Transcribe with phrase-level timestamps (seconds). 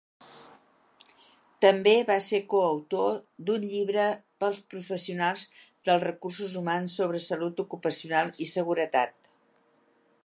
[1.65, 3.19] També va ser coautor
[3.49, 4.07] d'un llibre
[4.45, 5.45] pels professionals
[5.91, 9.17] dels recursos humans sobre salut ocupacional i seguretat.